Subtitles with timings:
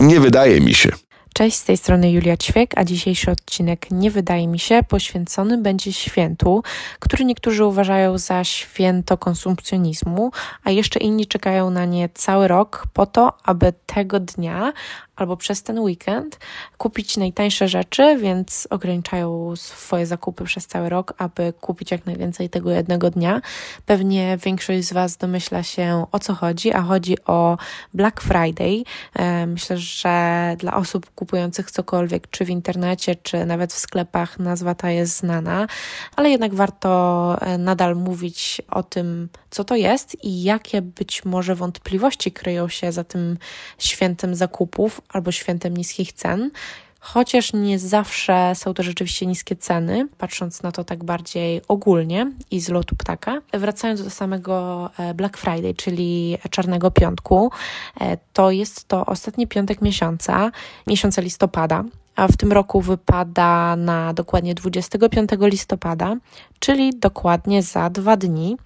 [0.00, 0.90] Nie wydaje mi się.
[1.34, 5.92] Cześć, z tej strony Julia Ćwiek, a dzisiejszy odcinek nie wydaje mi się poświęcony będzie
[5.92, 6.62] świętu,
[6.98, 10.30] który niektórzy uważają za święto konsumpcjonizmu,
[10.64, 14.72] a jeszcze inni czekają na nie cały rok po to, aby tego dnia
[15.18, 16.38] albo przez ten weekend
[16.76, 22.70] kupić najtańsze rzeczy, więc ograniczają swoje zakupy przez cały rok, aby kupić jak najwięcej tego
[22.70, 23.40] jednego dnia.
[23.86, 27.58] Pewnie większość z Was domyśla się o co chodzi, a chodzi o
[27.94, 28.82] Black Friday.
[29.14, 34.74] E, myślę, że dla osób kupujących cokolwiek, czy w internecie, czy nawet w sklepach, nazwa
[34.74, 35.66] ta jest znana,
[36.16, 41.54] ale jednak warto e, nadal mówić o tym, co to jest i jakie być może
[41.54, 43.38] wątpliwości kryją się za tym
[43.78, 46.50] świętem zakupów albo świętem niskich cen.
[47.00, 52.60] Chociaż nie zawsze są to rzeczywiście niskie ceny, patrząc na to tak bardziej ogólnie i
[52.60, 53.40] z lotu ptaka.
[53.52, 57.50] Wracając do samego e, Black Friday, czyli Czarnego Piątku,
[58.00, 60.50] e, to jest to ostatni piątek miesiąca,
[60.86, 61.84] miesiąca listopada,
[62.16, 66.16] a w tym roku wypada na dokładnie 25 listopada,
[66.58, 68.56] czyli dokładnie za dwa dni.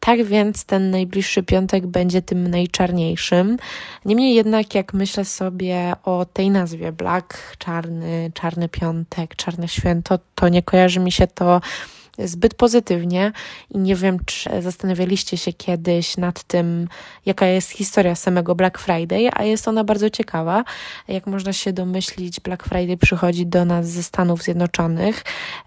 [0.00, 3.56] Tak więc ten najbliższy piątek będzie tym najczarniejszym.
[4.04, 10.48] Niemniej jednak, jak myślę sobie o tej nazwie Black, czarny, czarny piątek, czarne święto, to
[10.48, 11.60] nie kojarzy mi się to
[12.18, 13.32] zbyt pozytywnie
[13.70, 16.88] i nie wiem, czy zastanawialiście się kiedyś nad tym,
[17.26, 20.64] jaka jest historia samego Black Friday, a jest ona bardzo ciekawa.
[21.08, 25.24] Jak można się domyślić, Black Friday przychodzi do nas ze Stanów Zjednoczonych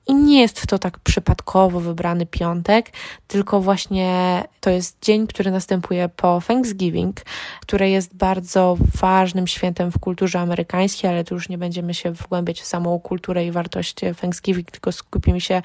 [0.08, 2.92] i nie jest to tak przypadkowo wybrany piątek,
[3.28, 7.22] tylko właśnie to jest dzień, który następuje po Thanksgiving,
[7.62, 12.62] które jest bardzo ważnym świętem w kulturze amerykańskiej, ale tu już nie będziemy się wgłębiać
[12.62, 15.62] w samą kulturę i wartość Thanksgiving, tylko skupimy się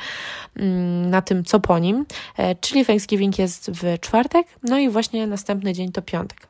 [0.56, 0.75] mm,
[1.10, 5.72] na tym, co po nim, e, czyli Thanksgiving jest w czwartek, no i właśnie następny
[5.72, 6.48] dzień to piątek.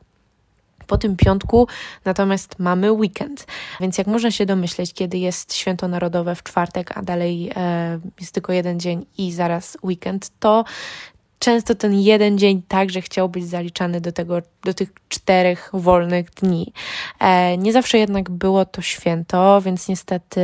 [0.87, 1.67] Po tym piątku
[2.05, 3.47] natomiast mamy weekend,
[3.79, 8.33] więc jak można się domyśleć, kiedy jest święto narodowe w czwartek, a dalej e, jest
[8.33, 10.65] tylko jeden dzień i zaraz weekend, to
[11.39, 16.73] często ten jeden dzień także chciał być zaliczany do, tego, do tych czterech wolnych dni.
[17.19, 20.41] E, nie zawsze jednak było to święto, więc niestety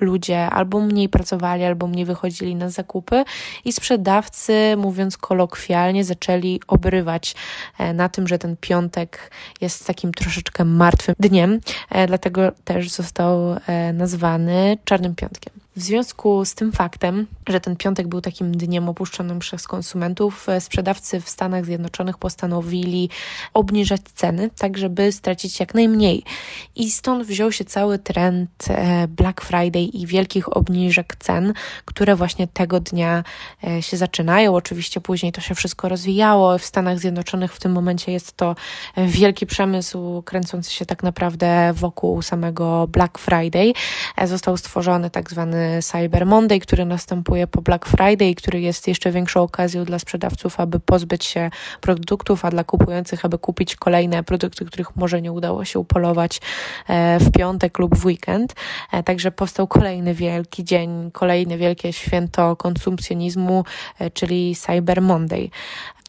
[0.00, 3.24] ludzie albo mniej pracowali, albo mniej wychodzili na zakupy
[3.64, 7.34] i sprzedawcy, mówiąc kolokwialnie, zaczęli obrywać
[7.78, 11.60] e, na tym, że ten piątek jest takim troszeczkę martwym dniem,
[11.90, 13.56] e, dlatego też został
[13.92, 15.63] nazwany Czarnym Piątkiem.
[15.76, 20.60] W związku z tym faktem, że ten piątek był takim dniem opuszczonym przez konsumentów, e,
[20.60, 23.10] sprzedawcy w Stanach Zjednoczonych postanowili
[23.54, 26.22] obniżać ceny, tak żeby stracić jak najmniej.
[26.76, 31.52] I stąd wziął się cały trend e, Black Friday i wielkich obniżek cen,
[31.84, 33.24] które właśnie tego dnia
[33.64, 34.54] e, się zaczynają.
[34.54, 36.58] Oczywiście później to się wszystko rozwijało.
[36.58, 38.56] W Stanach Zjednoczonych w tym momencie jest to
[38.96, 43.72] wielki przemysł kręcący się tak naprawdę wokół samego Black Friday.
[44.24, 49.42] Został stworzony tak zwany Cyber Monday, który następuje po Black Friday, który jest jeszcze większą
[49.42, 54.96] okazją dla sprzedawców, aby pozbyć się produktów, a dla kupujących, aby kupić kolejne produkty, których
[54.96, 56.40] może nie udało się upolować
[56.88, 58.54] e, w piątek lub w weekend.
[58.92, 63.64] E, także powstał kolejny wielki dzień, kolejne wielkie święto konsumpcjonizmu,
[63.98, 65.50] e, czyli Cyber Monday.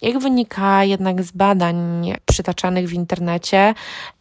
[0.06, 3.74] Jak wynika jednak z badań przytaczanych w internecie,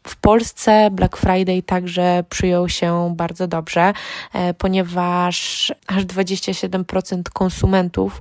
[0.06, 3.92] w Polsce Black Friday także przyjął się bardzo dobrze,
[4.32, 8.20] e, ponieważ aż 27% konsumentów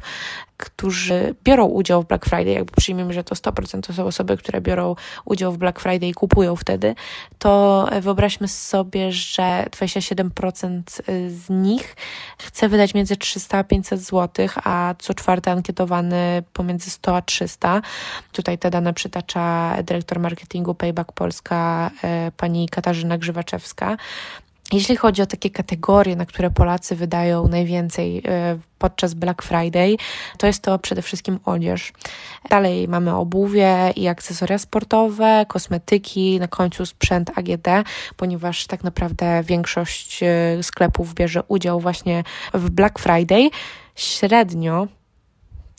[0.57, 4.61] którzy biorą udział w Black Friday, jakby przyjmiemy, że to 100% to są osoby, które
[4.61, 6.95] biorą udział w Black Friday i kupują wtedy,
[7.39, 10.81] to wyobraźmy sobie, że 27%
[11.27, 11.95] z nich
[12.37, 17.81] chce wydać między 300 a 500 zł, a co czwarty ankietowany pomiędzy 100 a 300.
[18.31, 23.97] Tutaj te dane przytacza dyrektor marketingu Payback Polska, e, pani Katarzyna Grzywaczewska.
[24.71, 29.97] Jeśli chodzi o takie kategorie, na które Polacy wydają najwięcej e, podczas Black Friday,
[30.37, 31.93] to jest to przede wszystkim odzież.
[32.49, 37.67] Dalej mamy obuwie i akcesoria sportowe, kosmetyki, na końcu sprzęt AGD,
[38.17, 42.23] ponieważ tak naprawdę większość e, sklepów bierze udział właśnie
[42.53, 43.49] w Black Friday.
[43.95, 44.87] Średnio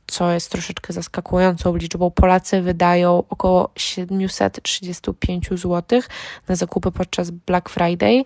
[0.07, 6.01] co jest troszeczkę zaskakującą liczbą, Polacy wydają około 735 zł
[6.49, 8.23] na zakupy podczas Black Friday.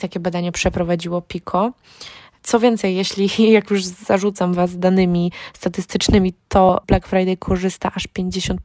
[0.00, 1.72] Takie badanie przeprowadziło PICO.
[2.42, 8.56] Co więcej, jeśli jak już zarzucam Was danymi statystycznymi, to Black Friday korzysta aż 50%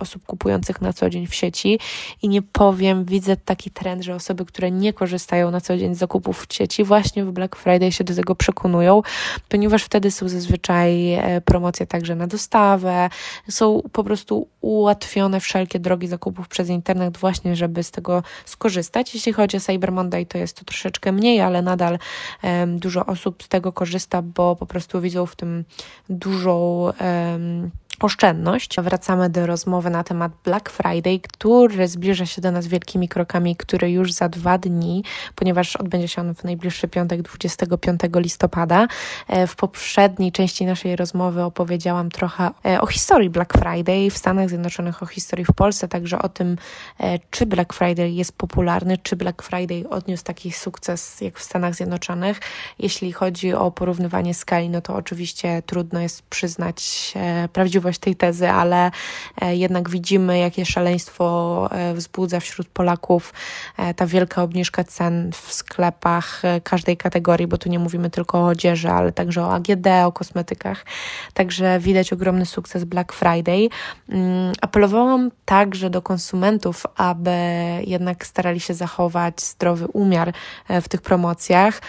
[0.00, 1.78] osób kupujących na co dzień w sieci
[2.22, 5.98] i nie powiem, widzę taki trend, że osoby, które nie korzystają na co dzień z
[5.98, 9.02] zakupów w sieci, właśnie w Black Friday się do tego przekonują,
[9.48, 13.10] ponieważ wtedy są zazwyczaj e, promocje także na dostawę,
[13.48, 19.14] są po prostu ułatwione wszelkie drogi zakupów przez internet właśnie, żeby z tego skorzystać.
[19.14, 21.98] Jeśli chodzi o Cyber Monday, to jest to troszeczkę mniej, ale nadal
[22.42, 25.64] um, dużo osób z tego korzysta, bo po prostu widzą w tym
[26.08, 26.56] dużą
[27.00, 27.70] um,
[28.00, 28.76] oszczędność.
[28.80, 33.90] Wracamy do rozmowy na temat Black Friday, który zbliża się do nas wielkimi krokami, który
[33.90, 35.04] już za dwa dni,
[35.34, 38.86] ponieważ odbędzie się on w najbliższy piątek 25 listopada.
[39.28, 44.48] E, w poprzedniej części naszej rozmowy opowiedziałam trochę e, o historii Black Friday w Stanach
[44.48, 46.56] Zjednoczonych, o historii w Polsce, także o tym,
[47.00, 51.74] e, czy Black Friday jest popularny, czy Black Friday odniósł taki sukces jak w Stanach
[51.74, 52.40] Zjednoczonych.
[52.78, 57.14] Jeśli chodzi o porównywanie skali, no to oczywiście trudno jest przyznać
[57.52, 58.90] prawdziwą prawdziwość tej tezy, ale
[59.40, 63.32] e, jednak widzimy, jakie szaleństwo e, wzbudza wśród Polaków
[63.78, 68.46] e, ta wielka obniżka cen w sklepach każdej kategorii, bo tu nie mówimy tylko o
[68.46, 70.84] odzieży, ale także o AGD, o kosmetykach.
[71.34, 73.68] Także widać ogromny sukces Black Friday.
[74.08, 77.36] Mm, apelowałam także do konsumentów, aby
[77.86, 80.32] jednak starali się zachować zdrowy umiar
[80.68, 81.80] w tych promocjach.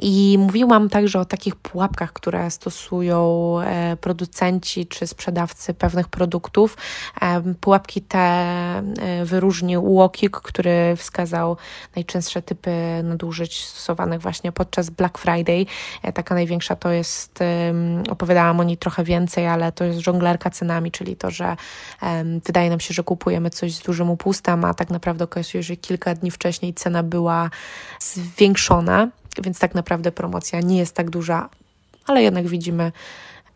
[0.00, 6.76] I mówiłam także o takich pułapkach, które stosują e, producenci czy sprzedawcy pewnych produktów.
[7.22, 8.82] E, pułapki te e,
[9.24, 11.56] wyróżnił Łokik, który wskazał
[11.96, 12.70] najczęstsze typy
[13.04, 15.66] nadużyć stosowanych właśnie podczas Black Friday.
[16.14, 17.38] Taka największa to jest,
[18.10, 21.56] opowiadałam o niej trochę więcej, ale to jest żonglerka cenami, czyli to, że
[22.46, 25.76] wydaje nam się, że kupujemy coś z dużym upustem, a tak naprawdę okazuje się, że
[25.76, 27.50] kilka dni wcześniej cena była
[28.00, 29.08] zwiększona
[29.42, 31.48] więc tak naprawdę promocja nie jest tak duża,
[32.06, 32.92] ale jednak widzimy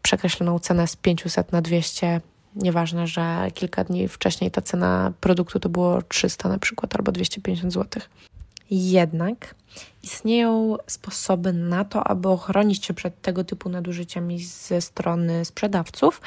[0.02, 2.20] przekreśloną cenę z 500 na 200.
[2.56, 7.72] Nieważne, że kilka dni wcześniej ta cena produktu to było 300 na przykład albo 250
[7.72, 8.02] zł.
[8.70, 9.54] Jednak
[10.02, 16.20] istnieją sposoby na to, aby ochronić się przed tego typu nadużyciami ze strony sprzedawców.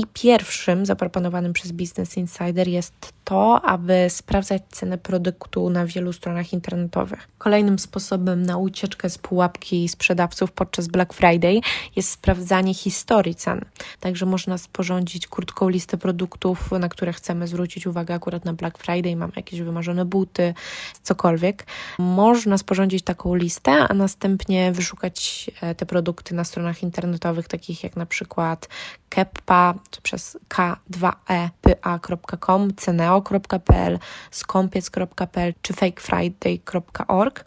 [0.00, 6.52] I pierwszym zaproponowanym przez Business Insider jest to, aby sprawdzać cenę produktu na wielu stronach
[6.52, 7.28] internetowych.
[7.38, 11.60] Kolejnym sposobem na ucieczkę z pułapki sprzedawców podczas Black Friday
[11.96, 13.64] jest sprawdzanie historii cen.
[14.00, 19.16] Także można sporządzić krótką listę produktów, na które chcemy zwrócić uwagę akurat na Black Friday.
[19.16, 20.54] Mam jakieś wymarzone buty,
[21.02, 21.66] cokolwiek.
[21.98, 27.96] Można sporządzić taką listę, a następnie wyszukać e, te produkty na stronach internetowych, takich jak
[27.96, 28.68] na przykład
[29.08, 33.98] Keppa, przez k2epa.com, ceneo.pl,
[34.30, 37.44] skąpiec.pl czy fakefriday.org.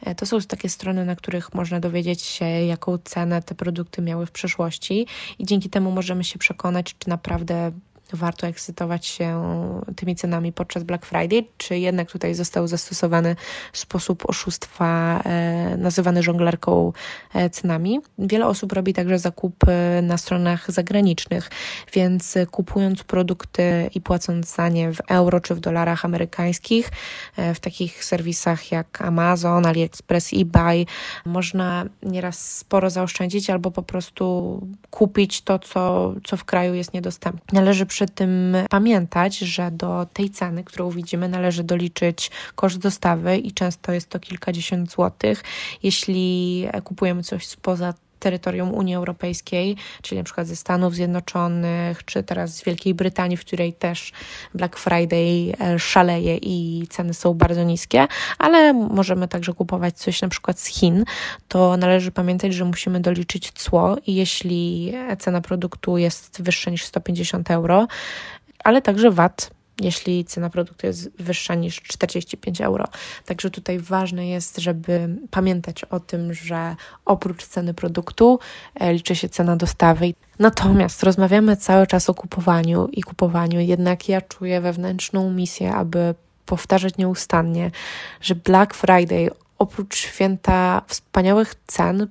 [0.00, 4.26] E, to są takie strony, na których można dowiedzieć się, jaką cenę te produkty miały
[4.26, 5.06] w przeszłości
[5.38, 7.72] i dzięki temu możemy się przekonać, czy naprawdę
[8.12, 9.42] warto ekscytować się
[9.96, 13.36] tymi cenami podczas Black Friday, czy jednak tutaj został zastosowany
[13.72, 16.92] sposób oszustwa e, nazywany żonglerką
[17.34, 18.00] e, cenami.
[18.18, 19.72] Wiele osób robi także zakupy
[20.02, 21.50] na stronach zagranicznych,
[21.92, 26.90] więc kupując produkty i płacąc za nie w euro czy w dolarach amerykańskich,
[27.36, 30.86] e, w takich serwisach jak Amazon, AliExpress, eBay,
[31.24, 34.60] można nieraz sporo zaoszczędzić albo po prostu
[34.90, 37.60] kupić to, co, co w kraju jest niedostępne.
[37.60, 43.52] Należy przy tym pamiętać, że do tej ceny, którą widzimy, należy doliczyć koszt dostawy i
[43.52, 45.44] często jest to kilkadziesiąt złotych.
[45.82, 52.56] Jeśli kupujemy coś spoza terytorium Unii Europejskiej, czyli na przykład ze Stanów Zjednoczonych, czy teraz
[52.56, 54.12] z Wielkiej Brytanii, w której też
[54.54, 58.06] Black Friday e, szaleje i ceny są bardzo niskie,
[58.38, 61.04] ale możemy także kupować coś na przykład z Chin,
[61.48, 67.50] to należy pamiętać, że musimy doliczyć cło i jeśli cena produktu jest wyższa niż 150
[67.50, 67.86] euro,
[68.64, 72.84] ale także VAT jeśli cena produktu jest wyższa niż 45 euro.
[73.24, 78.38] Także tutaj ważne jest, żeby pamiętać o tym, że oprócz ceny produktu
[78.74, 80.14] e, liczy się cena dostawy.
[80.38, 86.14] Natomiast rozmawiamy cały czas o kupowaniu i kupowaniu, jednak ja czuję wewnętrzną misję, aby
[86.46, 87.70] powtarzać nieustannie,
[88.20, 92.08] że Black Friday oprócz święta wspaniałych cen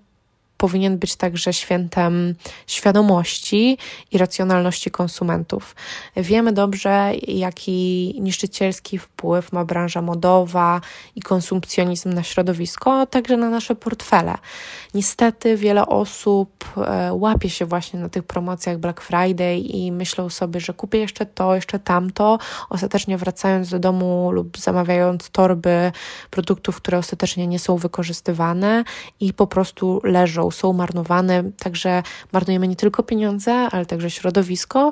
[0.65, 2.36] powinien być także świętem
[2.67, 3.77] świadomości
[4.12, 5.75] i racjonalności konsumentów.
[6.15, 10.81] Wiemy dobrze, jaki niszczycielski wpływ ma branża modowa
[11.15, 14.38] i konsumpcjonizm na środowisko, także na nasze portfele.
[14.93, 20.60] Niestety wiele osób e, łapie się właśnie na tych promocjach Black Friday i myślą sobie,
[20.60, 25.91] że kupię jeszcze to, jeszcze tamto, ostatecznie wracając do domu lub zamawiając torby
[26.29, 28.84] produktów, które ostatecznie nie są wykorzystywane
[29.19, 34.92] i po prostu leżą, są marnowane, także marnujemy nie tylko pieniądze, ale także środowisko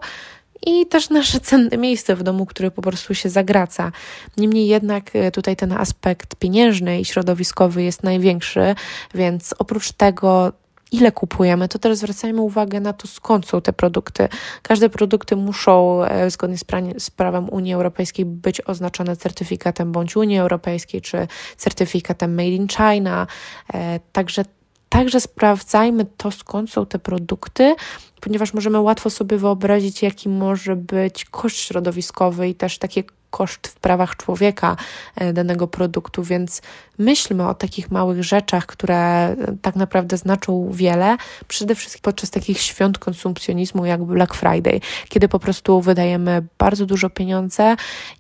[0.66, 3.92] i też nasze cenne miejsce w domu, które po prostu się zagraca.
[4.38, 8.76] Niemniej jednak e, tutaj ten aspekt pieniężny i środowiskowy jest największy,
[9.14, 10.52] więc oprócz tego
[10.92, 14.28] ile kupujemy, to też zwracajmy uwagę na to, skąd są te produkty.
[14.62, 16.66] Każde produkty muszą e, zgodnie z,
[16.98, 21.28] z prawem Unii Europejskiej być oznaczone certyfikatem bądź Unii Europejskiej, czy
[21.58, 23.28] certyfikatem Made in China.
[23.74, 24.46] E, także
[24.94, 27.76] Także sprawdzajmy to, skąd są te produkty,
[28.22, 33.76] ponieważ możemy łatwo sobie wyobrazić, jaki może być koszt środowiskowy i też takie koszt w
[33.76, 34.76] prawach człowieka
[35.16, 36.62] e, danego produktu, więc
[36.98, 42.62] myślmy o takich małych rzeczach, które e, tak naprawdę znaczą wiele, przede wszystkim podczas takich
[42.62, 47.64] świąt konsumpcjonizmu jak Black Friday, kiedy po prostu wydajemy bardzo dużo pieniędzy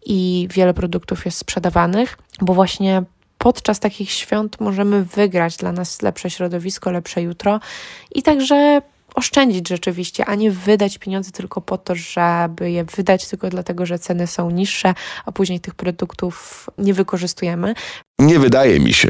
[0.06, 3.03] i wiele produktów jest sprzedawanych, bo właśnie
[3.44, 7.60] podczas takich świąt możemy wygrać dla nas lepsze środowisko, lepsze jutro
[8.16, 8.82] i także
[9.16, 14.00] oszczędzić rzeczywiście, a nie wydać pieniądze tylko po to, żeby je wydać tylko dlatego, że
[14.00, 14.94] ceny są niższe,
[15.26, 17.74] a później tych produktów nie wykorzystujemy.
[18.20, 19.10] Nie wydaje mi się.